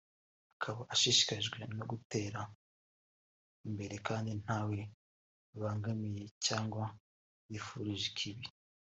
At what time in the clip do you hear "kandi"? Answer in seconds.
4.07-4.31